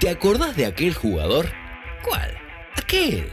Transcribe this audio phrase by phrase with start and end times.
[0.00, 1.48] ¿Te acordás de aquel jugador?
[2.04, 2.30] ¿Cuál?
[2.76, 3.30] Aquel.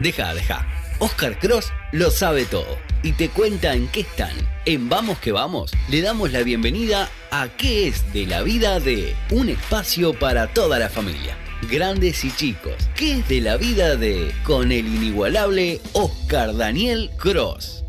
[0.00, 0.66] Deja, deja.
[0.98, 4.32] Oscar Cross lo sabe todo y te cuenta en qué están.
[4.64, 9.14] En Vamos que Vamos le damos la bienvenida a qué es de la vida de
[9.30, 11.36] un espacio para toda la familia.
[11.70, 17.85] Grandes y chicos, ¿qué es de la vida de con el inigualable Oscar Daniel Cross?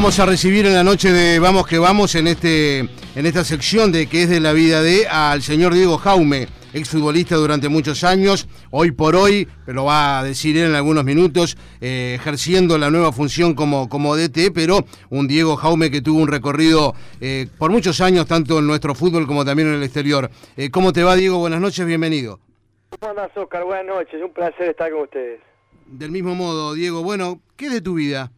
[0.00, 3.92] Vamos a recibir en la noche de Vamos que Vamos en este en esta sección
[3.92, 8.48] de que es de la vida de al señor Diego Jaume, exfutbolista durante muchos años,
[8.70, 13.12] hoy por hoy, lo va a decir él en algunos minutos, eh, ejerciendo la nueva
[13.12, 18.00] función como, como DT, pero un Diego Jaume que tuvo un recorrido eh, por muchos
[18.00, 20.30] años, tanto en nuestro fútbol como también en el exterior.
[20.56, 21.36] Eh, ¿Cómo te va, Diego?
[21.36, 22.40] Buenas noches, bienvenido.
[22.88, 23.64] ¿Cómo andas, Oscar?
[23.64, 25.40] Buenas noches, un placer estar con ustedes.
[25.84, 28.32] Del mismo modo, Diego, bueno, ¿qué es de tu vida?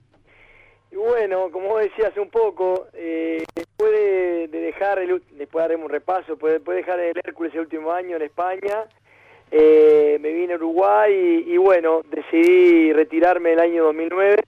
[0.92, 5.90] Y bueno, como decía hace un poco, eh, después de, dejar, el, después daremos un
[5.90, 8.84] repaso, después de dejar el Hércules el último año en España,
[9.50, 14.44] eh, me vine a Uruguay y, bueno, decidí retirarme el año 2009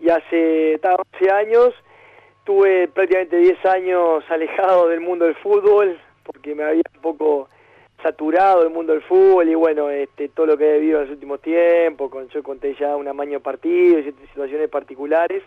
[0.00, 1.72] y hace 11 años
[2.42, 7.48] tuve prácticamente 10 años alejado del mundo del fútbol porque me había un poco
[8.02, 11.12] saturado el mundo del fútbol y bueno, este, todo lo que he vivido en los
[11.14, 15.42] últimos tiempos, con, yo conté ya un amaño partido y situaciones particulares.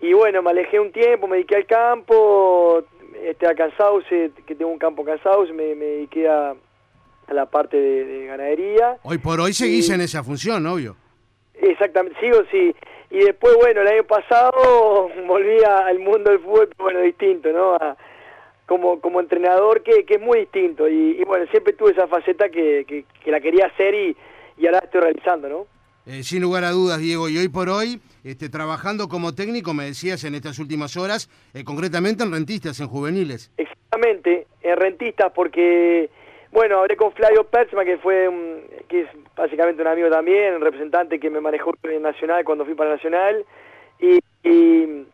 [0.00, 2.84] Y bueno, me alejé un tiempo, me dediqué al campo,
[3.22, 6.54] este, a Cansauce, que tengo un campo Cansauce, me, me dediqué a,
[7.32, 8.98] la parte de, ganadería.
[9.02, 10.96] Hoy por hoy seguís en esa función, obvio.
[11.54, 12.74] Exactamente, sigo, sí.
[13.10, 17.78] Y después, bueno, el año pasado volví al mundo del fútbol, bueno, distinto, ¿no?
[18.66, 22.84] Como, como entrenador que, que es muy distinto y, bueno, siempre tuve esa faceta que,
[22.86, 24.16] que, la quería hacer y,
[24.56, 25.66] y, ahora estoy realizando, ¿no?
[26.06, 29.84] Eh, sin lugar a dudas, Diego, y hoy por hoy, este, trabajando como técnico, me
[29.84, 33.50] decías en estas últimas horas, eh, concretamente en rentistas, en juveniles.
[33.56, 36.10] Exactamente, en rentistas, porque,
[36.52, 38.28] bueno, hablé con Flavio Pertzma, que fue,
[38.88, 42.74] que es básicamente un amigo también, un representante que me manejó en Nacional cuando fui
[42.74, 43.44] para Nacional,
[43.98, 45.06] y y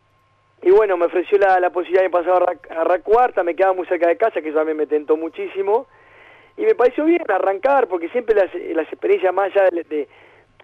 [0.69, 4.17] bueno, me ofreció la, posibilidad de pasar a, a Cuarta, me quedaba muy cerca de
[4.17, 5.87] casa, que eso también me tentó muchísimo.
[6.55, 10.07] Y me pareció bien arrancar, porque siempre las, las experiencias más allá de,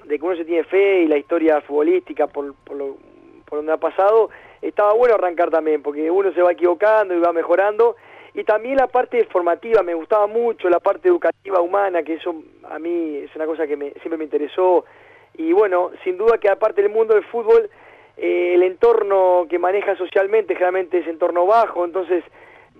[0.05, 2.97] de, que uno se tiene fe y la historia futbolística por, por, lo,
[3.45, 4.29] por donde ha pasado,
[4.61, 7.95] estaba bueno arrancar también, porque uno se va equivocando y va mejorando.
[8.35, 12.35] Y también la parte formativa, me gustaba mucho, la parte educativa humana, que eso
[12.69, 14.85] a mí es una cosa que me, siempre me interesó.
[15.33, 17.67] Y bueno, sin duda que aparte del mundo del fútbol,
[18.17, 22.23] eh, el entorno que maneja socialmente generalmente es entorno bajo, entonces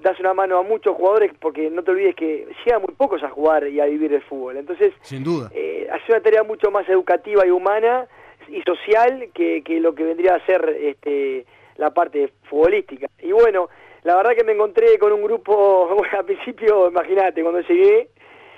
[0.02, 3.30] das una mano a muchos jugadores porque no te olvides que llegan muy pocos a
[3.30, 4.58] jugar y a vivir el fútbol.
[4.58, 8.08] Entonces, sin duda, eh, hace una tarea mucho más educativa y humana
[8.48, 11.46] y social que, que lo que vendría a ser este,
[11.78, 13.08] la parte futbolística.
[13.20, 13.70] Y bueno,
[14.04, 18.10] la verdad que me encontré con un grupo, bueno, al principio, imagínate, cuando llegué,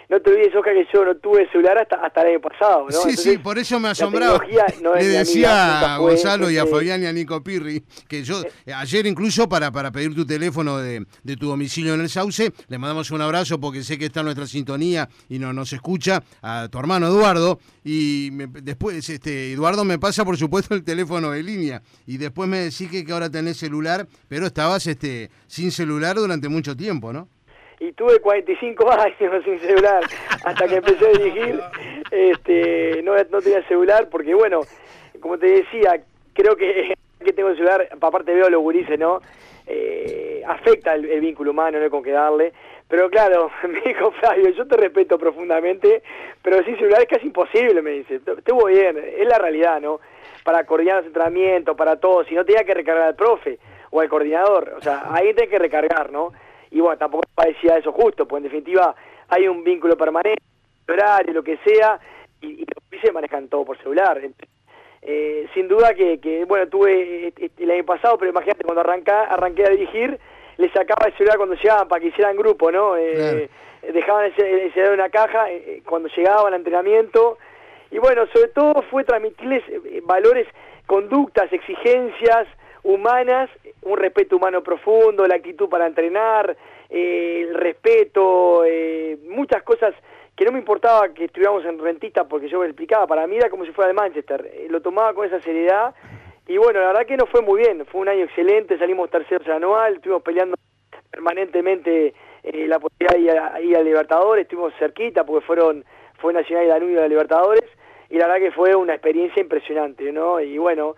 [0.10, 3.02] no te olvides, Oscar, que yo no tuve celular hasta, hasta el año pasado, ¿no?
[3.02, 4.40] Sí, sí, por eso me asombraba.
[5.00, 9.06] Le decía a Gonzalo y a Fabián y a Nico Pirri que yo, eh, ayer
[9.06, 13.12] incluso para, para pedir tu teléfono de, de, tu domicilio en el Sauce, le mandamos
[13.12, 16.80] un abrazo porque sé que está en nuestra sintonía y no, nos escucha, a tu
[16.80, 22.18] hermano Eduardo, y después este Eduardo me pasa por supuesto el teléfono de línea, y
[22.18, 26.76] después me decís que, que ahora tenés celular, pero estabas este sin celular durante mucho
[26.76, 27.30] tiempo, ¿no?
[27.80, 30.04] Y tuve 45 años sin celular.
[30.44, 31.60] Hasta que empecé a dirigir
[32.12, 34.62] este no, no tenía celular porque bueno
[35.20, 36.02] como te decía
[36.34, 39.22] creo que que tengo celular aparte veo los gurises no
[39.68, 42.54] eh, afecta el, vínculo humano no hay con qué darle.
[42.88, 46.02] Pero claro me dijo Flavio yo te respeto profundamente
[46.42, 48.16] pero sin celular es casi imposible me dice.
[48.16, 50.00] Estuvo bien es la realidad no
[50.44, 53.60] para coordinar los entrenamientos para todo si no tenía que recargar al profe
[53.92, 56.32] o al coordinador o sea ahí tenés que recargar no
[56.72, 58.96] y bueno, tampoco parecía eso justo, pues en definitiva
[59.28, 60.42] hay un vínculo permanente,
[60.88, 62.00] horario, lo que sea,
[62.42, 64.20] y, los se manejan todo por celular.
[65.02, 68.82] Eh, sin duda que, que, bueno, tuve eh, eh, el año pasado, pero imagínate, cuando
[68.82, 70.20] arranca, arranqué a dirigir,
[70.58, 72.96] les sacaba el celular cuando llegaban para que hicieran grupo, ¿no?
[72.96, 75.46] Dejaban el, celular en una caja
[75.86, 77.38] cuando llegaban al entrenamiento.
[77.92, 79.64] Y bueno, sobre todo fue transmitirles
[80.04, 80.48] valores,
[80.86, 82.46] conductas, exigencias
[82.84, 83.50] humanas
[83.82, 86.56] un respeto humano profundo, la actitud para entrenar,
[86.90, 89.94] eh, el respeto, eh, muchas cosas
[90.36, 93.50] que no me importaba que estuviéramos en rentista porque yo me explicaba, para mí era
[93.50, 95.94] como si fuera de Manchester, eh, lo tomaba con esa seriedad
[96.48, 99.48] y bueno, la verdad que no fue muy bien, fue un año excelente, salimos terceros
[99.50, 100.56] anual, estuvimos peleando
[101.12, 105.84] permanentemente eh, la posibilidad de ir a, Libertadores, estuvimos cerquita porque fueron
[106.20, 107.66] fue Nacional y Danubio de Libertadores
[108.10, 110.40] y la verdad que fue una experiencia impresionante, ¿no?
[110.40, 110.96] Y bueno,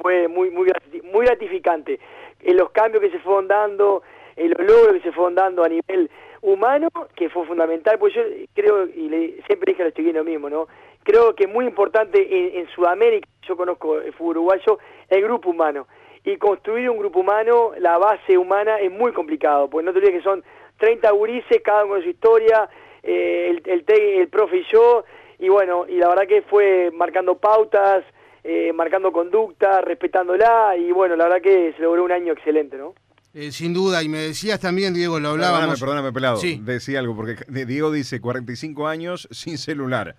[0.00, 0.70] fue muy muy
[1.04, 1.98] muy gratificante
[2.42, 4.02] en los cambios que se fueron dando,
[4.36, 6.10] en los logros que se fueron dando a nivel
[6.40, 8.22] humano, que fue fundamental, pues yo
[8.54, 10.68] creo, y le, siempre dije a los chiquinos mismo, ¿no?
[11.02, 14.78] Creo que muy importante en, en Sudamérica, yo conozco el fútbol uruguayo,
[15.08, 15.86] el grupo humano
[16.24, 20.16] y construir un grupo humano, la base humana es muy complicado, porque no te olvides
[20.16, 20.44] que son
[20.78, 22.68] 30 gurises, cada uno con su historia,
[23.02, 25.04] eh, el, el, el, profe y yo,
[25.38, 28.04] y bueno, y la verdad que fue marcando pautas,
[28.50, 32.94] eh, marcando conducta, respetándola, y bueno, la verdad que se logró un año excelente, ¿no?
[33.34, 35.78] Eh, sin duda, y me decías también, Diego, lo hablábamos.
[35.78, 36.36] Perdóname, perdóname, pelado.
[36.38, 36.58] Sí.
[36.64, 40.16] Decía algo, porque Diego dice 45 años sin celular.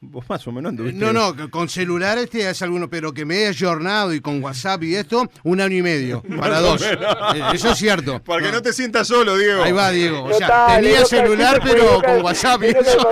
[0.00, 3.46] Vos más o menos No, no, con celular este es alguno, pero que me he
[3.48, 6.82] ayornado y con WhatsApp y esto, un año y medio, para dos.
[6.82, 6.96] Eh,
[7.52, 8.22] eso es cierto.
[8.22, 9.64] Para que no te sientas solo, Diego.
[9.64, 10.22] Ahí va, Diego.
[10.22, 13.08] O sea, tenía celular, pero con WhatsApp y eso.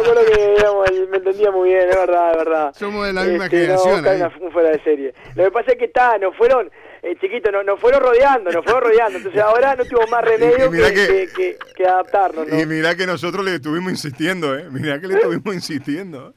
[0.92, 2.74] Me, me entendía muy bien, es verdad, es verdad.
[2.78, 4.04] Somos de la misma este, generación.
[4.40, 5.14] No, fuera de serie.
[5.34, 6.70] Lo que pasa es que está, nos fueron
[7.06, 9.18] eh, chiquito, nos no fueron rodeando, nos fueron rodeando.
[9.18, 12.48] Entonces ahora no tuvimos más remedio que, que, adaptarnos.
[12.52, 14.66] Y mira que nosotros le estuvimos insistiendo, ¿eh?
[14.70, 16.34] Mira que le estuvimos insistiendo.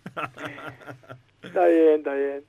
[1.42, 2.44] está bien, está bien.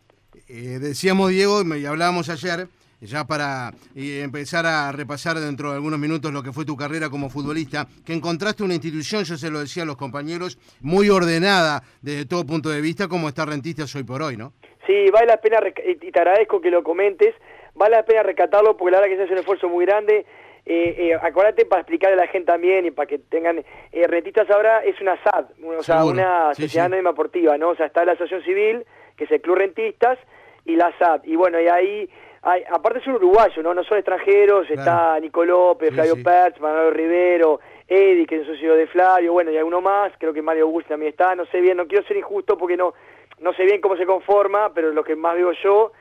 [0.49, 2.67] Eh, decíamos, Diego, y hablábamos ayer,
[3.01, 7.31] ya para empezar a repasar dentro de algunos minutos lo que fue tu carrera como
[7.31, 12.27] futbolista, que encontraste una institución, yo se lo decía a los compañeros, muy ordenada desde
[12.27, 14.53] todo punto de vista, como está Rentistas hoy por hoy, ¿no?
[14.87, 17.35] Sí, vale la pena, y te agradezco que lo comentes,
[17.75, 20.27] vale la pena rescatarlo porque la verdad que se hace un esfuerzo muy grande.
[20.67, 24.49] Eh, eh, acuérdate para explicarle a la gente también y para que tengan eh, rentistas
[24.51, 25.47] ahora es una SAD,
[25.79, 27.71] o sea, una sociedad anónima deportiva, ¿no?
[27.71, 28.87] O sea, está la asociación civil,
[29.17, 30.19] que es el Club Rentistas,
[30.67, 31.25] y la SAD.
[31.25, 32.11] Y bueno, y ahí,
[32.43, 33.73] hay, aparte es un uruguayo, ¿no?
[33.73, 38.75] No son extranjeros, está Nico López, Flavio Perch, Manuel Rivero, Eddie, que es un socio
[38.75, 41.79] de Flavio, bueno, y alguno más, creo que Mario Augusto también está, no sé bien,
[41.79, 42.95] no quiero ser injusto porque no,
[43.41, 45.93] no sé bien cómo se conforma, pero lo que más veo yo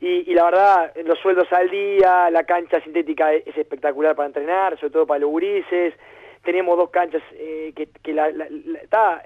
[0.00, 4.92] y, la verdad, los sueldos al día, la cancha sintética es, espectacular para entrenar, sobre
[4.92, 5.94] todo para los gurises.
[6.42, 8.28] Tenemos dos canchas eh, que, que la,
[8.82, 9.22] está,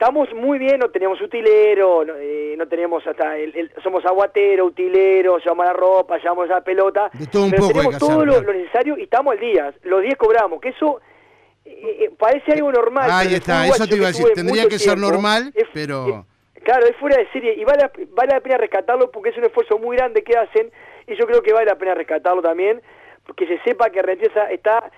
[0.00, 5.66] estamos muy bien, no tenemos utilero, no, eh, tenemos hasta, el, somos aguatero, utilero, llevamos
[5.66, 7.10] la ropa, llevamos la pelota.
[7.30, 9.74] todo un pero tenemos todo lo, necesario y estamos al día.
[9.84, 11.00] Los 10 cobramos, que eso
[11.64, 13.10] eh, parece algo normal.
[13.10, 16.26] Ahí está, eso te iba a decir, tendría que ser normal, pero...
[16.62, 19.78] Claro, es fuera de serie y vale, vale la pena rescatarlo porque es un esfuerzo
[19.78, 20.70] muy grande que hacen
[21.06, 22.80] y yo creo que vale la pena rescatarlo también,
[23.26, 24.90] porque se sepa que Rentiesa está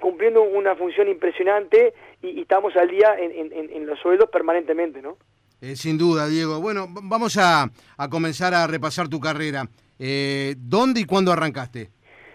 [0.00, 5.16] cumpliendo una función impresionante y, estamos al día en, los sueldos permanentemente, ¿no?
[5.60, 6.60] Eh, sin duda, Diego.
[6.60, 7.68] Bueno, vamos a,
[8.08, 9.64] comenzar a repasar tu carrera.
[9.98, 11.90] Eh, ¿Dónde y cuándo arrancaste?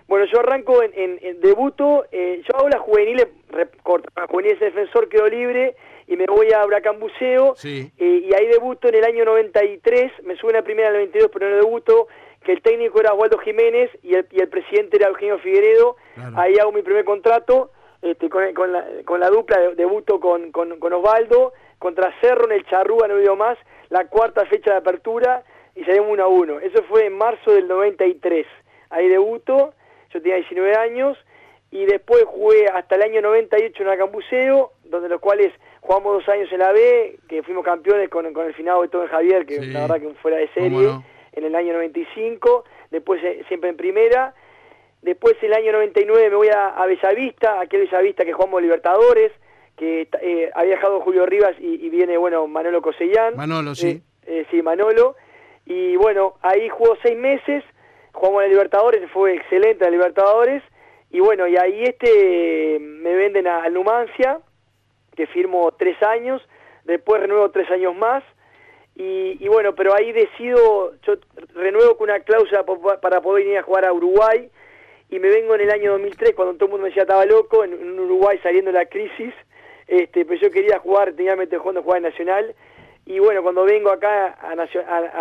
[0.08, 3.28] Bueno, yo arranco en, debuto, eh, yo hago las juveniles,
[4.30, 5.76] juveniles defensor, quedo libre
[6.08, 10.36] y me voy a Huracán Buceo eh, y ahí debuto en el año 93, me
[10.36, 12.08] sube la primera en el 92 pero no debuto,
[12.44, 15.98] que el técnico era Waldo Jiménez y el, y el presidente era Eugenio Figueredo,
[16.36, 17.72] ahí hago mi primer contrato
[18.02, 22.52] este, con, con, la, con la dupla, debuto con, con, con, Osvaldo, contra Cerro en
[22.52, 23.58] el Charrúa, no digo más,
[23.90, 25.44] la cuarta fecha de apertura
[25.76, 28.46] y salimos 1 a 1, eso fue en marzo del 93,
[28.92, 29.74] ahí debuto,
[30.14, 31.18] yo tenía 19 años
[31.72, 35.52] y después jugué hasta el año 98 en Huracán Buceo, donde los cuales
[35.86, 39.08] jugamos dos años en la B, que fuimos campeones con, con el finado de Tom
[39.08, 40.90] Javier, que la verdad que fuera de serie,
[41.32, 44.34] en el año 95, después eh, siempre en primera,
[45.04, 49.32] después en el año 99 me voy a, a Bellavista, aquel Bellavista que jugamos Libertadores,
[49.78, 53.36] que eh, ha viajado Julio Rivas y, viene, bueno, Manolo Cosellán.
[53.36, 54.02] Manolo, sí.
[54.26, 55.16] Eh, sí, Manolo.
[55.66, 57.64] Y bueno, ahí jugó seis meses,
[58.12, 60.64] jugamos en Libertadores, fue excelente la Libertadores,
[61.12, 64.40] y bueno, y ahí este me venden a, a Numancia,
[65.16, 66.42] que firmo tres años,
[66.84, 68.24] después renuevo tres años más,
[68.98, 71.16] y, bueno, pero ahí decido, yo
[71.54, 72.64] renuevo con una cláusula
[73.02, 74.50] para poder ir a jugar a Uruguay,
[75.10, 77.66] y me vengo en el año 2003, cuando todo el mundo me decía estaba loco,
[77.66, 79.34] en, Uruguay saliendo de la crisis,
[79.88, 82.56] este, pero yo quería jugar, tenía mente jugando jugar en Nacional,
[83.06, 84.56] y bueno, cuando vengo acá a,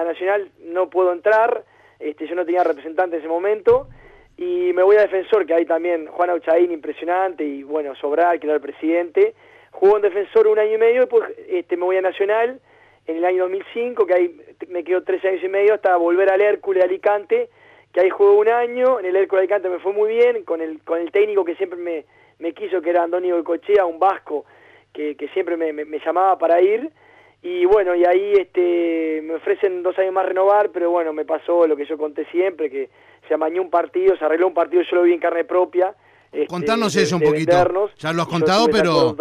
[0.05, 1.65] Nacional no puedo entrar,
[1.99, 3.89] este, yo no tenía representante en ese momento,
[4.37, 8.47] y me voy a Defensor, que hay también Juan Auchaín impresionante, y bueno, Sobral, que
[8.47, 9.35] era el presidente,
[9.75, 12.61] Jugué en Defensor un año y medio, después este, me voy a Nacional
[13.07, 16.41] en el año 2005, que ahí me quedo tres años y medio hasta volver al
[16.41, 17.49] Hércules Alicante,
[17.93, 20.81] que ahí jugué un año, en el Hércules Alicante me fue muy bien, con el,
[20.85, 22.05] con el técnico que siempre me,
[22.39, 24.45] me quiso, que era Antonio Cochea, un vasco,
[24.93, 26.93] que, que siempre me, me, llamaba para ir,
[27.43, 31.67] Y bueno, y ahí este, me ofrecen dos años más renovar, pero bueno, me pasó
[31.67, 32.91] lo que yo conté siempre, que
[33.27, 35.97] se amañó un partido, se arregló un partido, yo lo vi en carne propia.
[36.35, 37.53] Este, Contanos eso un poquito.
[37.97, 39.17] ya lo has contado, pero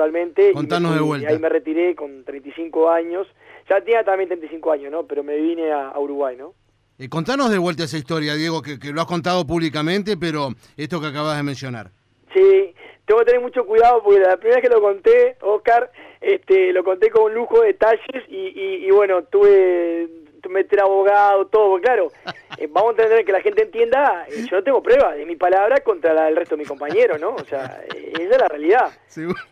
[0.54, 1.30] contanos de vuelta.
[1.30, 3.28] Y ahí me retiré con 35 años.
[3.70, 5.06] Ya tenía también 35 años, ¿no?
[5.06, 6.54] Pero me vine a, Uruguay, ¿no?
[6.98, 11.00] Eh, contanos de vuelta esa historia, Diego, que, que, lo has contado públicamente, pero esto
[11.00, 11.92] que acabas de mencionar.
[12.34, 12.74] Sí,
[13.06, 16.84] tengo que tener mucho cuidado porque la primera vez que lo conté, Oscar, este, lo
[16.84, 20.10] conté con un lujo de detalles y, y, bueno, tuve
[20.50, 22.12] meter abogado, todo, claro,
[22.58, 25.36] eh, vamos a entender que la gente entienda, eh, yo no tengo pruebas de mi
[25.36, 27.36] palabra contra la del resto de mis compañeros, ¿no?
[27.36, 28.92] O sea, eh, esa es la realidad.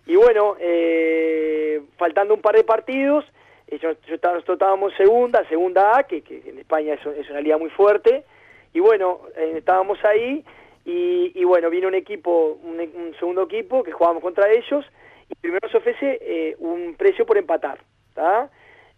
[0.06, 0.56] Y bueno,
[1.98, 3.26] faltando un par de partidos,
[3.70, 7.58] yo, yo nosotros estábamos segunda, segunda A, que, que en España es, es, una liga
[7.58, 8.26] muy fuerte,
[8.74, 10.44] y bueno, estábamos ahí,
[10.84, 14.86] y, y, bueno, viene un equipo, un, segundo equipo que jugábamos contra ellos,
[15.30, 17.80] y primero se ofrece eh, un precio por empatar,
[18.10, 18.50] ¿está?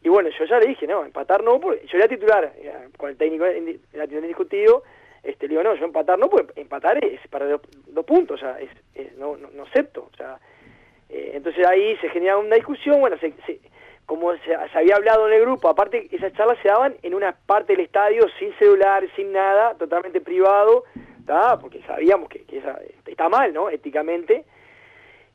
[0.03, 2.51] Y bueno, yo ya le dije, no, empatar no, porque yo era titular,
[2.98, 4.83] con el técnico era discutido,
[5.24, 8.60] este, le digo, no, yo empatar no, porque empatar es para dos, puntos, o sea,
[8.60, 10.38] es, no, no, no, acepto, o sea,
[11.10, 13.33] eh, entonces ahí se genera una discusión, bueno, se,
[14.05, 17.74] como se, había hablado en el grupo, aparte esas charlas se daban en una parte
[17.74, 20.83] del estadio sin celular, sin nada, totalmente privado,
[21.62, 22.43] porque sabíamos que,
[23.05, 23.69] está mal, ¿no?
[23.69, 24.43] Éticamente.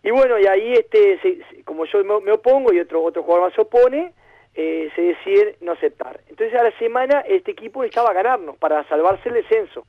[0.03, 1.19] Y bueno, y ahí, este
[1.65, 4.13] como yo me, opongo y otro, otro jugador más se opone,
[4.61, 6.21] eh, se decide no aceptar.
[6.29, 9.87] Entonces a la semana este equipo necesitaba ganarnos para salvarse el descenso.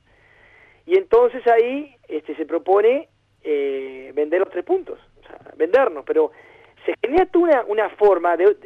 [0.86, 3.08] Y entonces ahí este, se propone
[3.42, 6.30] eh, vender los tres puntos, o sea, vendernos, pero
[6.86, 8.56] se genera una, una forma, de,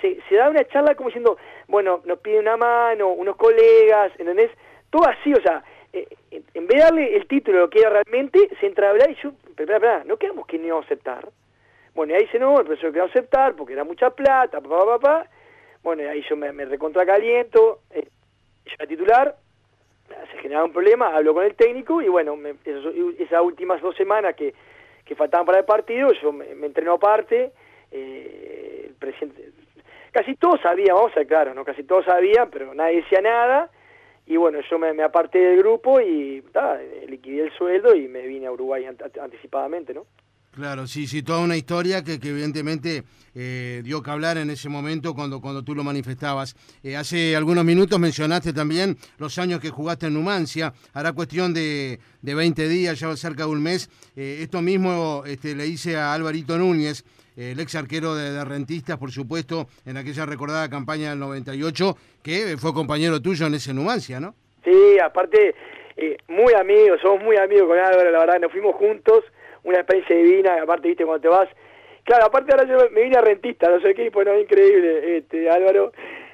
[0.00, 1.38] se, se da una charla como diciendo,
[1.68, 4.50] bueno, nos pide una mano, unos colegas, ¿entendés?
[4.90, 8.48] Todo así, o sea, eh, en vez de darle el título lo que era realmente,
[8.58, 11.28] se entra a hablar y yo, pero, no quedamos que no aceptar.
[11.94, 15.26] Bueno, y ahí dice, no, el profesor quedó aceptar porque era mucha plata, papá, papá.
[15.82, 18.06] Bueno, ahí yo me, me recontracaliento, eh,
[18.66, 19.36] yo era titular,
[20.30, 22.38] se generaba un problema, hablo con el técnico y bueno,
[23.18, 24.54] esas últimas dos semanas que,
[25.04, 27.52] que faltaban para el partido, yo me, me entreno aparte,
[27.90, 29.50] eh, el presidente,
[30.12, 31.64] casi todos sabían, vamos a ser claros, ¿no?
[31.64, 33.70] Casi todos sabían, pero nadie decía nada
[34.26, 36.44] y bueno, yo me, aparté del grupo y
[37.08, 40.06] liquidé el sueldo y me vine a Uruguay anticipadamente, ¿no?
[40.54, 43.04] Claro, sí, sí, toda una historia que, evidentemente
[43.34, 46.54] eh, dio que hablar en ese momento cuando, cuando tú lo manifestabas.
[46.84, 51.98] Eh, hace algunos minutos mencionaste también los años que jugaste en Numancia, hará cuestión de,
[52.20, 53.88] de 20 días, ya cerca de un mes.
[54.14, 57.02] Eh, esto mismo este, le hice a Alvarito Núñez,
[57.34, 62.74] el ex arquero de, Rentistas, por supuesto, en aquella recordada campaña del 98, que fue
[62.74, 64.34] compañero tuyo en ese Numancia, ¿no?
[64.64, 65.54] Sí, aparte,
[66.28, 69.24] muy amigos, somos muy amigos con Álvaro, la verdad, nos fuimos juntos,
[69.64, 71.48] una experiencia divina, aparte, viste, cuando te vas...
[72.04, 75.92] Claro, aparte ahora yo me vine a Rentista, no sé qué, bueno, increíble, este, Álvaro.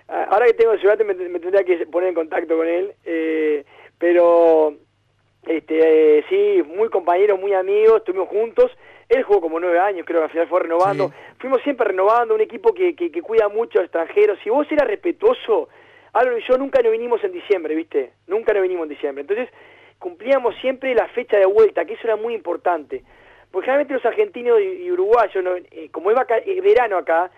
[0.08, 3.64] Ahora que tengo ciudad me, me tendría que poner en contacto con él, eh,
[3.98, 4.74] pero
[5.46, 8.70] este, eh, sí, muy compañeros, muy amigos, estuvimos juntos
[9.08, 11.12] él jugó como nueve años, creo que al final fue renovando.
[11.38, 14.38] Fuimos siempre renovando, un equipo que, que, cuida mucho a extranjeros.
[14.44, 15.68] Si vos eras respetuoso,
[16.12, 18.12] Álvaro y yo nunca nos vinimos en diciembre, ¿viste?
[18.26, 19.22] Nunca nos vinimos en diciembre.
[19.22, 19.48] Entonces,
[19.98, 23.02] cumplíamos siempre la fecha de vuelta, que eso era muy importante.
[23.50, 27.30] Porque generalmente los argentinos y, uruguayos, eh, como es eh, verano acá,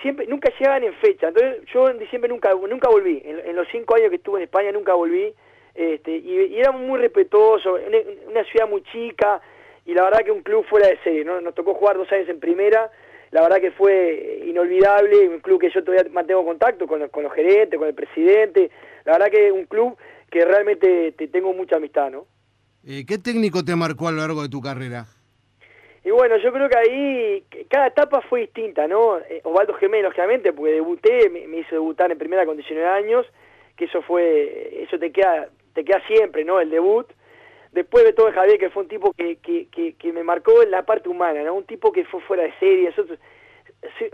[0.00, 1.28] siempre nunca llegaban en fecha.
[1.28, 3.22] Entonces, yo en diciembre nunca nunca volví.
[3.24, 5.32] En, los cinco años que estuve en España nunca volví.
[5.74, 7.80] Este, y, y éramos muy respetuosos,
[8.28, 9.40] una ciudad muy chica,
[9.86, 11.40] y la verdad que un club fuera de serie, ¿no?
[11.40, 12.90] Nos tocó jugar dos años en primera,
[13.30, 17.22] la verdad que fue inolvidable, un club que yo todavía mantengo contacto con los, con
[17.22, 18.70] los gerentes, con el presidente,
[19.04, 19.96] la verdad que un club
[20.32, 22.24] que realmente te tengo mucha amistad, ¿no?
[22.86, 25.04] Eh, ¿Qué técnico te marcó a lo largo de tu carrera?
[26.04, 29.18] Y bueno, yo creo que ahí cada etapa fue distinta, ¿no?
[29.18, 33.26] Eh, Osvaldo Gemelo, lógicamente, porque debuté, me, hizo debutar en primera con 19 años,
[33.76, 36.58] que eso fue, eso te queda, te queda siempre, ¿no?
[36.60, 37.06] El debut.
[37.72, 40.84] Después de todo Javier, que fue un tipo que, que, que, me marcó en la
[40.84, 41.54] parte humana, ¿no?
[41.54, 42.88] Un tipo que fue fuera de serie.
[42.88, 43.18] Nosotros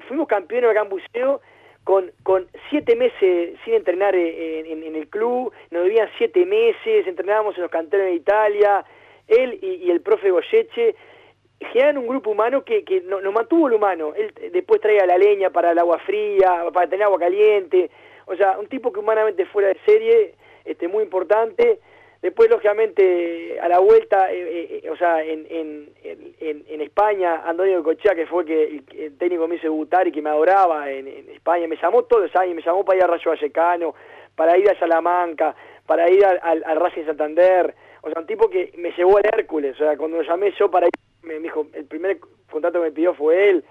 [0.08, 1.40] fuimos campeones acá en Buceo
[1.88, 7.56] con, con siete meses sin entrenar en, en, el club, nos debían siete meses, entrenábamos
[7.56, 8.84] en los canteros de Italia,
[9.26, 10.94] él y, el profe Goyeche
[11.72, 14.12] generan un grupo humano que, que nos mantuvo el humano.
[14.14, 17.90] Él después traía la leña para el agua fría, para tener agua caliente.
[18.26, 20.34] O sea, un tipo que humanamente fuera de serie,
[20.66, 21.80] este, muy importante.
[22.20, 25.88] Después, lógicamente, a la vuelta, eh, eh, eh, o sea, en, en,
[26.40, 30.30] en, España, Antonio Cochea, que fue que el, técnico me hizo debutar y que me
[30.30, 33.94] adoraba en, España, me llamó todos los años, me llamó para ir a Rayo Vallecano,
[34.34, 35.54] para ir a Salamanca,
[35.86, 39.76] para ir al, al, Racing Santander, o sea, un tipo que me llevó al Hércules,
[39.76, 42.18] o sea, cuando lo llamé yo para ir, me, dijo, el primer
[42.50, 43.64] contrato que me pidió fue él,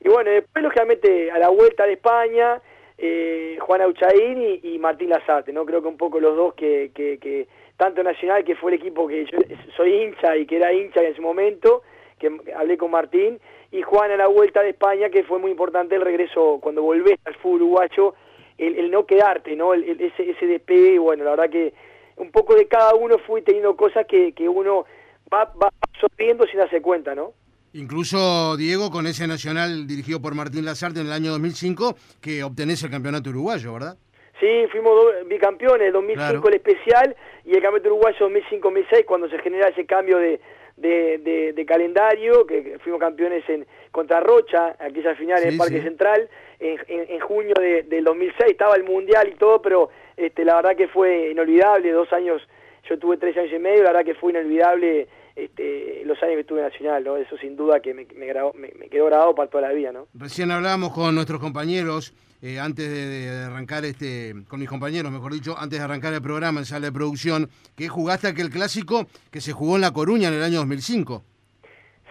[0.00, 2.60] y bueno, después, lógicamente, a la vuelta de España,
[2.98, 5.66] eh, Juan Auchaín y, Martín Lazarte, ¿no?
[5.66, 7.46] Creo que un poco los dos que, que,
[7.76, 9.38] tanto Nacional, que fue el equipo que yo
[9.76, 11.82] soy hincha y que era hincha en ese momento,
[12.18, 13.38] que hablé con Martín,
[13.70, 17.18] y Juan a la vuelta de España, que fue muy importante el regreso, cuando volvés
[17.24, 18.14] al fútbol uruguayo,
[18.56, 19.74] el, no quedarte, ¿no?
[19.74, 21.74] El, ese, ese despegue, bueno, la verdad que
[22.16, 24.86] un poco de cada uno fui teniendo cosas que, que uno
[25.32, 27.32] va, va absorbiendo sin darse cuenta, ¿no?
[27.74, 32.82] Incluso, Diego, con ese Nacional dirigido por Martín Lazarte en el año 2005, que obtenés
[32.84, 33.98] el campeonato uruguayo, ¿verdad?
[34.40, 34.94] Sí, fuimos
[35.26, 40.40] bicampeones, 2005 el especial y el campeonato uruguayo 2005-2006, cuando se genera ese cambio de,
[40.76, 46.28] de, calendario, que fuimos campeones en contra Rocha, aquella final en el Parque Central,
[46.60, 50.76] en, en, junio de, del 2006, estaba el Mundial y todo, pero este, la verdad
[50.76, 52.46] que fue inolvidable, dos años,
[52.88, 56.40] yo tuve tres años y medio, la verdad que fue inolvidable este, los años que
[56.40, 57.16] estuve en Nacional, ¿no?
[57.18, 60.06] Eso sin duda que me, me, quedó grabado para toda la vida, ¿no?
[60.14, 65.54] Recién hablábamos con nuestros compañeros, eh, antes de, arrancar este, con mis compañeros, mejor dicho,
[65.58, 69.52] antes de arrancar el programa en sala de producción, que jugaste aquel clásico que se
[69.52, 71.22] jugó en La Coruña en el año 2005.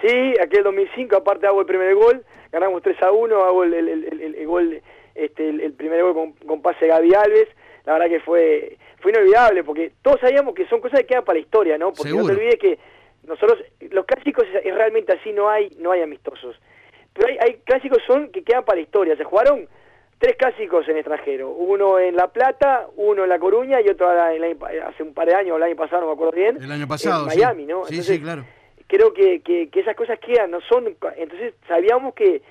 [0.01, 4.36] Sí, aquel 2005, aparte hago el primer gol, ganamos 3 a 1, hago el, el,
[4.36, 4.82] el, gol,
[5.15, 7.48] este, el, primer gol con, con pase Gaby Alves,
[7.86, 11.38] la verdad que fue fue inolvidable, porque todos sabíamos que son cosas que quedan para
[11.38, 11.94] la historia, ¿no?
[11.94, 12.79] Porque no te olvides que
[13.27, 13.60] nosotros,
[13.91, 16.55] los clásicos es, realmente así, no hay, no hay amistosos.
[17.13, 19.15] Pero hay, hay clásicos son que quedan para la historia.
[19.15, 19.67] Se jugaron
[20.20, 21.50] tres clásicos en extranjero.
[21.51, 25.58] Uno en La Plata, uno en La Coruña y otro hace un par de años,
[25.58, 26.58] el año pasado, no me acuerdo bien.
[26.62, 27.86] El año pasado, En Miami, ¿no?
[27.86, 28.46] Sí, sí, claro.
[28.88, 30.96] Creo que, que, esas cosas quedan, no son...
[31.17, 32.41] Entonces sabíamos que,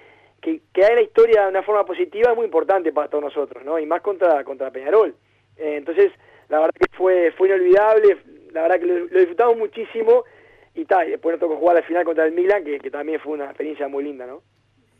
[0.40, 3.64] que, que hay la historia de una forma positiva es muy importante para todos nosotros,
[3.64, 3.78] ¿no?
[3.78, 5.14] Y más contra, contra Peñarol.
[5.56, 6.12] Eh, entonces,
[6.48, 8.18] la verdad que fue, fue inolvidable,
[8.52, 10.24] la verdad que lo disfrutamos muchísimo
[10.74, 13.46] y tal, después nos tocó jugar al final contra el Milan, que, también fue una
[13.46, 14.42] experiencia muy linda, ¿no?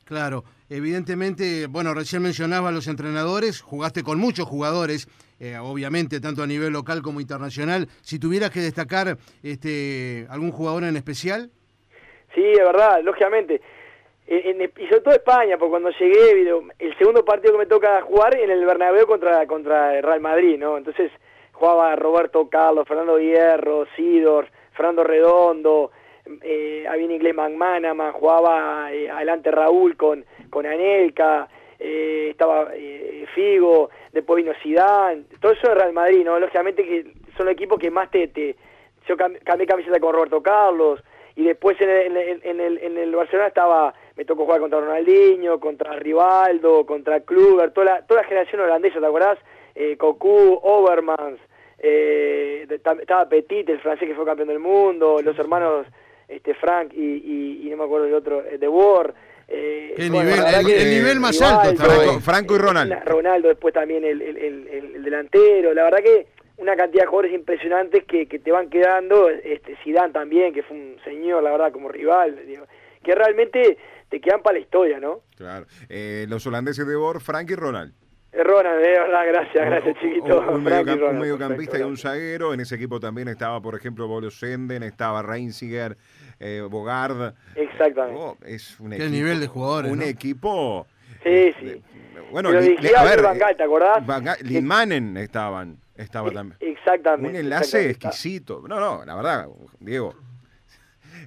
[0.04, 5.08] Claro, evidentemente, bueno, recién mencionaba a los entrenadores, jugaste con muchos jugadores,
[5.40, 7.88] eh, obviamente, tanto a nivel local como internacional.
[8.02, 11.50] Si tuvieras que destacar este, algún jugador en especial.
[12.34, 13.62] Sí, es verdad, lógicamente.
[14.28, 18.50] y sobre todo España, porque cuando llegué, el segundo partido que me toca jugar en
[18.50, 20.76] el Bernabéu contra, contra el Real Madrid, ¿no?
[20.76, 21.10] Entonces
[21.52, 25.90] jugaba Roberto Carlos, Fernando Hierro, Sidor, Fernando Redondo,
[26.42, 33.26] eh, había en inglés McManaman, jugaba eh, adelante Raúl con, con Anelka, eh, estaba eh,
[33.34, 36.38] Figo, después vino Zidane, todo eso de Real Madrid, ¿no?
[36.38, 37.04] Lógicamente que
[37.36, 38.28] son los equipos que más te...
[38.28, 38.56] te
[39.06, 41.02] yo cambié camiseta con Roberto Carlos,
[41.36, 45.58] y después en el, en el, en el Barcelona estaba, me tocó jugar contra Ronaldinho,
[45.58, 49.38] contra Rivaldo, contra Kluber, toda la, toda la generación holandesa, ¿te acordás?
[49.74, 51.40] Eh, Cocu, Overmans,
[51.86, 55.86] eh, estaba Petit, el francés que fue campeón del mundo, los hermanos
[56.26, 59.12] este Frank y, no me acuerdo el otro, eh, De Boer.
[59.46, 61.84] Eh, el, nivel más alto,
[62.20, 62.96] Franco, y Ronaldo.
[63.04, 68.26] Ronaldo, después también el, el, delantero, la verdad que una cantidad de jugadores impresionantes que,
[68.26, 72.40] que te van quedando, este Zidane también, que fue un señor, la verdad, como rival,
[73.02, 73.76] que realmente
[74.08, 75.20] te quedan para la historia, ¿no?
[75.36, 77.92] Claro, eh, los holandeses de Boer, Frank y Ronald.
[78.42, 80.40] Ronald, de verdad, gracias, gracias, chiquito.
[80.40, 82.52] Un, mediocampista y un zaguero.
[82.52, 85.96] En ese equipo también estaba, por ejemplo, Bolo Senden, estaba Reinziger,
[86.40, 87.34] eh, Bogard.
[87.54, 88.20] Exactamente.
[88.20, 89.92] Oh, es un Qué nivel de jugadores.
[89.92, 90.86] Un equipo.
[91.22, 91.82] Sí, sí.
[92.32, 94.42] bueno, a ver, Bangal, ¿te acordás?
[94.42, 96.58] Linmanen estaban, estaba también.
[96.60, 97.30] Exactamente.
[97.30, 98.62] Un enlace exquisito.
[98.66, 100.14] No, no, la verdad, Diego.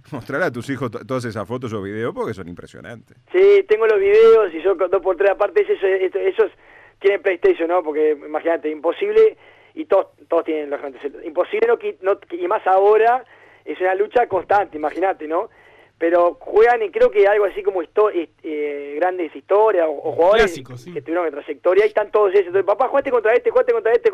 [0.11, 3.17] Mostrar a tus hijos todas esas fotos o videos porque son impresionantes.
[3.31, 6.51] Sí, tengo los videos y yo dos por tres aparte esos, esos
[6.99, 7.83] tienen PlayStation, ¿no?
[7.83, 9.37] Porque imagínate, imposible,
[9.73, 10.79] y todos, todos tienen los
[11.23, 13.23] imposible, no, no, y más ahora,
[13.63, 15.49] es una lucha constante, imagínate, ¿no?
[15.97, 21.31] Pero juegan, y creo que algo así como eh, grandes historias, o, jugadores que tuvieron
[21.31, 24.11] trayectoria, y están todos esos, papá, jugaste contra este, jugaste contra este,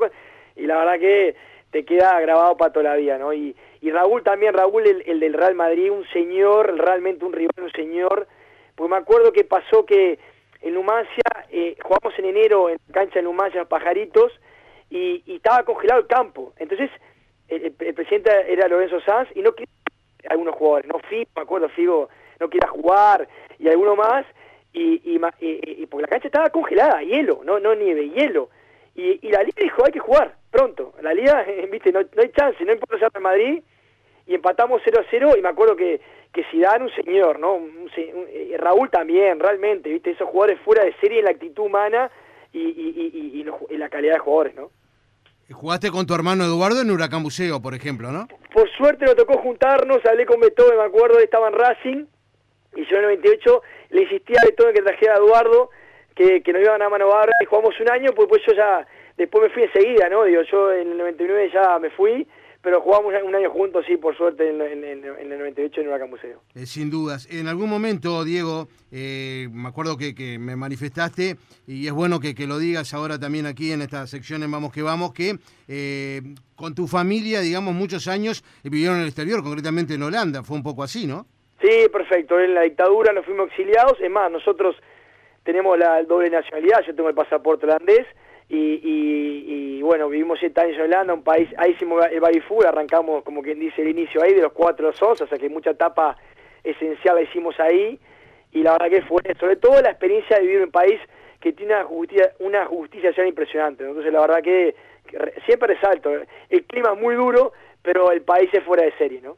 [0.56, 1.36] y la verdad que
[1.72, 3.34] te queda grabado para toda la vida, ¿no?
[3.34, 7.52] Y, y Raúl también, Raúl, el, el del Real Madrid, un señor, realmente un rival,
[7.58, 8.28] un señor,
[8.76, 10.20] porque me acuerdo que pasó que
[10.64, 14.32] en Numancia, eh, jugamos en enero en la cancha de Numancia, pajaritos,
[14.90, 16.54] y, estaba congelado el campo.
[16.58, 16.90] Entonces,
[17.50, 19.74] el, presidente era Lorenzo Sanz y no quería
[20.30, 23.28] algunos jugadores, no Figo, me acuerdo, Figo no quería jugar,
[23.60, 24.26] y alguno más,
[24.72, 28.50] y, y, porque la cancha estaba congelada, hielo, no, no nieve, hielo.
[28.96, 30.94] Y, la liga dijo, hay que jugar, pronto.
[31.02, 33.64] La liga, viste, no, no hay chance, no importa ser en Madrid,
[34.26, 36.00] y empatamos 0 a 0, y me acuerdo que
[36.34, 37.60] que Zidane un señor, ¿no?
[37.96, 40.12] Eh, Raúl también, realmente, ¿viste?
[40.12, 42.10] Esos jugadores fuera de serie en la actitud humana
[42.52, 44.72] y, y, y, la calidad de jugadores, ¿no?
[45.52, 48.28] Jugaste con tu hermano Eduardo en Huracán Buceo, por ejemplo, ¿no?
[48.52, 52.06] Por suerte nos tocó juntarnos, hablé con Beethoven, me acuerdo, estaba en Racing,
[52.76, 55.70] y yo en el 98 le insistía a Beethoven que trajera a Eduardo,
[56.16, 58.88] que, que nos iban a mano barra y jugamos un año, pues, pues yo ya,
[59.18, 60.24] después me fui enseguida, ¿no?
[60.24, 62.28] Digo, yo en el 99 ya me fui,
[62.64, 66.40] pero jugamos un año juntos, sí, por suerte, en, el 98 en Huracán Museo.
[66.56, 67.28] Eh, sin dudas.
[67.30, 71.36] En algún momento, Diego, eh, me acuerdo que, me manifestaste,
[71.68, 74.82] y es bueno que, lo digas ahora también aquí en esta sección en Vamos que
[74.82, 75.36] Vamos, que
[75.68, 76.22] eh,
[76.56, 80.42] con tu familia, digamos, muchos años vivieron en el exterior, concretamente en Holanda.
[80.42, 81.26] Fue un poco así, ¿no?
[81.62, 82.40] Sí, perfecto.
[82.40, 84.00] En la dictadura nos fuimos exiliados.
[84.00, 84.78] Es más, nosotros
[85.44, 86.80] tenemos la doble nacionalidad.
[86.88, 88.08] Yo tengo el pasaporte holandés
[88.50, 93.42] y, bueno, vivimos siete años en Holanda, un país, ahí hicimos el baby arrancamos como
[93.42, 96.18] quien dice el inicio ahí de los cuatro sos, o sea que mucha etapa
[96.64, 98.00] esencial la hicimos ahí
[98.52, 101.00] y la verdad que fue sobre todo la experiencia de vivir en un país
[101.40, 104.76] que tiene una justicia, una justicia social impresionante, entonces la verdad que,
[105.46, 106.10] siempre resalto,
[106.50, 107.52] el clima es muy duro,
[107.82, 109.38] pero el país es fuera de serie, ¿no?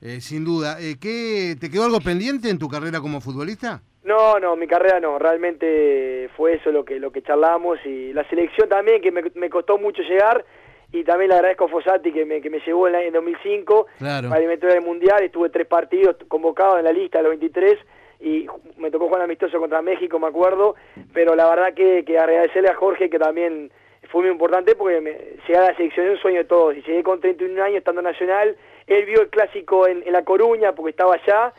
[0.00, 3.82] Eh, sin duda, eh, ¿qué, ¿te quedó algo pendiente en tu carrera como futbolista?
[4.02, 8.26] No, no, mi carrera no, realmente fue eso lo que lo que charlamos y la
[8.30, 10.44] selección también que me, costó mucho llegar
[10.90, 14.30] y también le agradezco a Fossati que me, que me llevó en, en 2005 claro.
[14.30, 17.78] para el del Mundial, estuve tres partidos convocados en la lista de los 23
[18.20, 18.46] y
[18.78, 20.76] me tocó jugar amistoso contra México, me acuerdo,
[21.12, 23.70] pero la verdad que, que agradecerle a Jorge que también
[24.10, 25.12] fue muy importante porque me,
[25.46, 28.00] llegar a la selección es un sueño de todos y llegué con 31 años estando
[28.00, 31.52] nacional, él vio el clásico en, en La Coruña porque estaba allá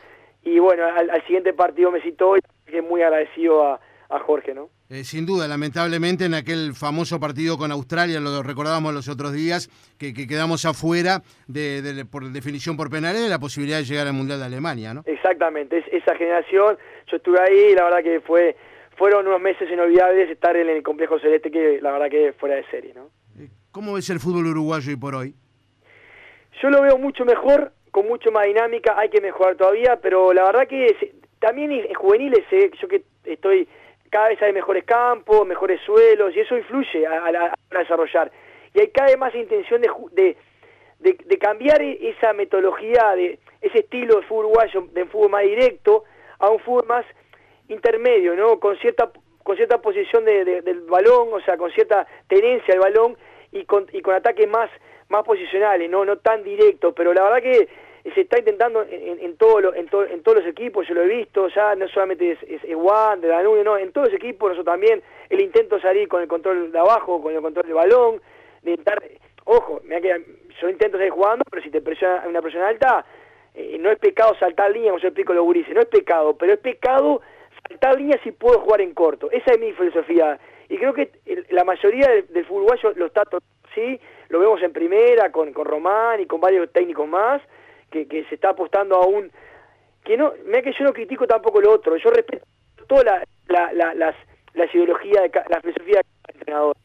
[0.44, 3.80] y bueno, al, siguiente partido me citó y muy agradecido a,
[4.26, 4.68] Jorge, ¿no?
[4.90, 9.70] Eh, sin duda, lamentablemente en aquel famoso partido con Australia, lo recordábamos los otros días,
[9.98, 14.40] que, quedamos afuera de, por definición por penales de la posibilidad de llegar al Mundial
[14.40, 15.02] de Alemania, ¿no?
[15.06, 16.76] Exactamente, esa generación,
[17.10, 18.54] yo estuve ahí y la verdad que fue
[18.98, 22.64] fueron unos meses inolvidables estar en el complejo celeste que la verdad que fuera de
[22.66, 23.08] serie, ¿no?
[23.38, 25.34] Eh, ¿Cómo ves el fútbol uruguayo hoy por hoy?
[26.60, 30.44] Yo lo veo mucho mejor con mucho más dinámica, hay que mejorar todavía, pero la
[30.44, 33.68] verdad que también en juveniles, eh, yo que estoy,
[34.10, 38.32] cada vez hay mejores campos, mejores suelos, y eso influye a, desarrollar.
[38.72, 40.36] Y hay cada vez más intención de,
[41.00, 46.04] de, cambiar e, esa metodología, de ese estilo de fútbol uruguayo, de fútbol más directo,
[46.38, 47.04] a un fútbol más
[47.68, 48.58] intermedio, ¿no?
[48.58, 49.10] Con cierta,
[49.42, 53.18] con cierta posición del balón, o sea, con cierta tenencia al balón
[53.50, 54.70] y con, y con ataques más
[55.12, 57.68] más posicionales, no no tan directos, pero la verdad que
[58.10, 61.48] se está intentando en, en, todo en, en todos los equipos, yo lo he visto,
[61.48, 65.40] ya no solamente es, es, de Danubio, no, en todos los equipos, nosotros también, el
[65.40, 68.20] intento salir con el control de abajo, con el control del balón,
[68.62, 69.02] de intentar,
[69.44, 70.24] ojo, mira que
[70.60, 73.04] yo intento salir jugando, pero si te presiona una presión alta,
[73.54, 76.54] eh, no es pecado saltar línea, como yo explico los gurises, no es pecado, pero
[76.54, 77.22] es pecado
[77.68, 81.12] saltar línea si puedo jugar en corto, esa es mi filosofía, y creo que
[81.50, 83.22] la mayoría del, fútbol uruguayo lo está,
[83.76, 87.42] sí, lo vemos en primera, con, con Román y con varios técnicos más,
[87.92, 89.30] que, se está apostando a un...
[90.04, 92.44] que no, mira que yo no critico tampoco lo otro, yo respeto
[92.88, 93.04] toda
[93.48, 96.76] la, la, las, ideología, de, la filosofía del entrenador.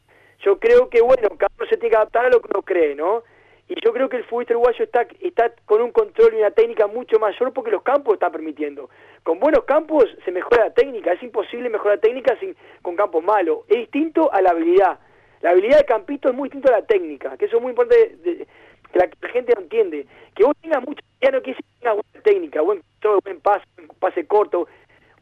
[0.44, 2.94] Yo creo que, bueno, cada uno se tiene que adaptar a lo que uno cree,
[2.94, 3.24] ¿no?
[3.68, 6.86] Y yo creo que el futbolista uruguayo está, está con un control y una técnica
[6.86, 8.88] mucho mayor porque los campos están permitiendo.
[9.22, 13.22] Con buenos campos se mejora la técnica, es imposible mejorar la técnica sin, con campos
[13.22, 13.58] malos.
[13.68, 14.98] Es distinto a la habilidad.
[15.42, 18.16] La habilidad de campito es muy distinto a la técnica, que eso es muy importante
[18.16, 18.46] de,
[18.92, 20.06] que la, gente no entiende.
[20.34, 23.64] Que vos tengas mucho, ya no quiere decir buena técnica, buen, todo, buen pase,
[23.98, 24.68] pase corto.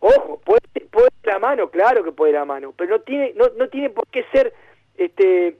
[0.00, 3.32] Ojo, puede, puede ir la mano, claro que puede ir la mano, pero no tiene,
[3.34, 4.52] no, no tiene por qué ser
[4.96, 5.56] este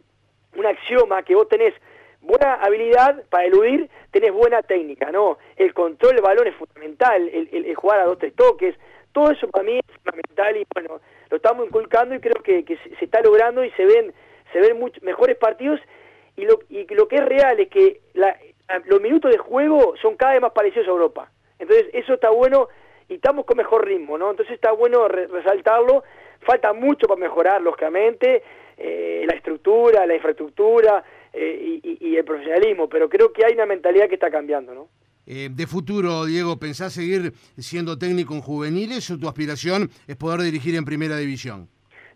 [0.57, 1.75] un axioma que vos tenés
[2.21, 5.39] buena habilidad para eludir, tenés buena técnica, ¿no?
[5.57, 8.75] El control del balón es fundamental, el, el, jugar a dos, tres toques,
[9.13, 12.77] todo eso para mí es fundamental y bueno, lo estamos inculcando y creo que, que
[12.79, 14.13] se, está logrando y se ven
[14.53, 15.81] se ven mucho, mejores partidos
[16.37, 18.01] y lo, y lo que es real es que
[18.87, 21.31] los minutos de juego son cada vez más parecidos a Europa.
[21.59, 22.69] Entonces eso está bueno
[23.09, 24.31] y estamos con mejor ritmo, ¿no?
[24.31, 26.03] Entonces está bueno resaltarlo.
[26.41, 28.43] Falta mucho para mejorar, lógicamente,
[28.77, 34.09] eh, la estructura, la infraestructura eh, y, el profesionalismo, pero creo que hay una mentalidad
[34.09, 34.89] que está cambiando, ¿no?
[35.27, 40.41] Eh, de futuro, Diego, ¿pensás seguir siendo técnico en juveniles o tu aspiración es poder
[40.43, 41.69] dirigir en primera división?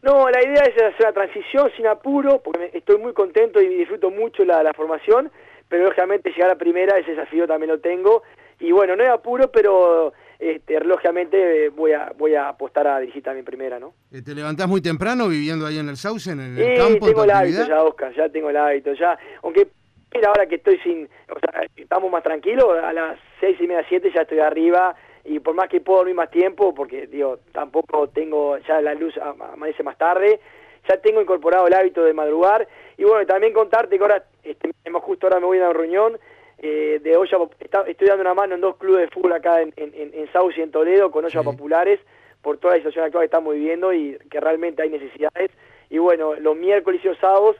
[0.02, 4.10] No, la idea es hacer la transición sin apuro, porque estoy muy contento y disfruto
[4.10, 5.30] mucho la, la formación,
[5.68, 8.22] pero lógicamente llegar a primera, ese desafío también lo tengo.
[8.58, 13.22] Y bueno, no es apuro, pero este, lógicamente voy a voy a apostar a dirigir
[13.22, 13.92] también primera, ¿no?
[14.10, 17.06] Eh, ¿Te levantás muy temprano viviendo ahí en el Sauce, en el, sí, campo?
[17.06, 19.18] tengo el hábito ya, Oscar, ya tengo el hábito, ya.
[19.42, 19.68] Aunque
[20.14, 23.84] mira, ahora que estoy sin, o sea, estamos más tranquilos, a las seis y media,
[23.88, 28.08] siete ya estoy arriba, y por más que puedo dormir más tiempo, porque digo, tampoco
[28.08, 30.40] tengo, ya la luz amanece más tarde,
[30.88, 35.26] ya tengo incorporado el hábito de madrugar, y bueno, también contarte que ahora, este, justo
[35.26, 36.18] ahora me voy a una reunión,
[36.62, 37.38] eh, de olla,
[37.86, 40.62] estoy dando una mano en dos clubes de fútbol acá en, en, en Sauce y
[40.62, 42.00] en Toledo, con ollas populares,
[42.42, 45.50] por toda la situación actual que estamos viviendo y que realmente hay necesidades.
[45.88, 47.56] Y bueno, los miércoles y los sábados,